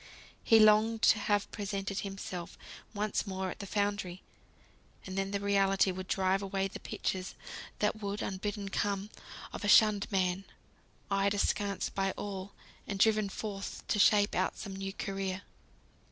He 0.43 0.57
longed 0.57 1.03
to 1.03 1.19
have 1.19 1.51
presented 1.51 1.99
himself 1.99 2.57
once 2.91 3.27
more 3.27 3.51
at 3.51 3.59
the 3.59 3.67
foundry; 3.67 4.23
and 5.05 5.15
then 5.15 5.29
the 5.29 5.39
reality 5.39 5.91
would 5.91 6.07
drive 6.07 6.41
away 6.41 6.67
the 6.67 6.79
pictures 6.79 7.35
that 7.77 8.01
would 8.01 8.23
(unbidden) 8.23 8.69
come 8.69 9.11
of 9.53 9.63
a 9.63 9.67
shunned 9.67 10.11
man, 10.11 10.45
eyed 11.11 11.35
askance 11.35 11.89
by 11.91 12.13
all, 12.13 12.53
and 12.87 12.97
driven 12.97 13.29
forth 13.29 13.83
to 13.89 13.99
shape 13.99 14.33
out 14.33 14.57
some 14.57 14.75
new 14.75 14.91
career. 14.91 15.43